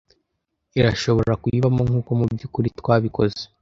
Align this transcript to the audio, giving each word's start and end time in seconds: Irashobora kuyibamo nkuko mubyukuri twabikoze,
Irashobora 0.79 1.31
kuyibamo 1.41 1.81
nkuko 1.87 2.09
mubyukuri 2.19 2.67
twabikoze, 2.79 3.41